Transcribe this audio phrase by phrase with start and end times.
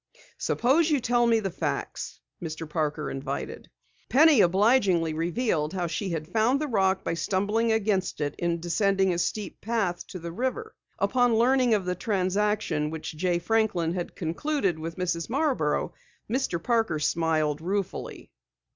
[0.39, 2.67] "Suppose you tell me the facts," Mr.
[2.67, 3.69] Parker invited.
[4.09, 9.13] Penny obligingly revealed how she had found the rock by stumbling against it in descending
[9.13, 10.73] a steep path to the river.
[10.97, 15.29] Upon learning of the transaction which Jay Franklin had concluded with Mrs.
[15.29, 15.93] Marborough,
[16.27, 16.63] Mr.
[16.63, 18.31] Parker smiled ruefully.